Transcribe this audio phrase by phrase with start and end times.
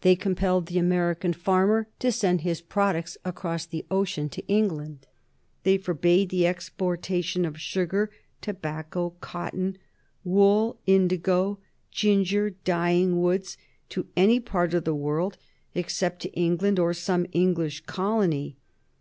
[0.00, 5.06] They compelled the American farmer to send his products across the ocean to England.
[5.62, 8.10] They forbade the exportation of sugar,
[8.40, 9.78] tobacco, cotton,
[10.24, 11.60] wool, indigo,
[11.92, 13.56] ginger, dyeing woods
[13.90, 15.38] to any part of the world
[15.76, 18.56] except to England or some English colony.